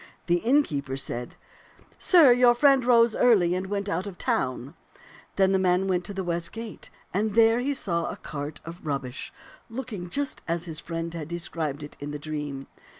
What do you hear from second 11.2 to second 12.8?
described it in the dream.